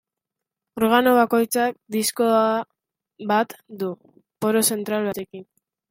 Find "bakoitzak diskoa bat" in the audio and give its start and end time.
1.19-3.57